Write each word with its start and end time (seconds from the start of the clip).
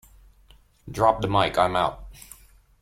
Drop 0.89 1.21
the 1.21 1.27
Mic, 1.27 1.59
I'm 1.59 1.75
out. 1.75 2.05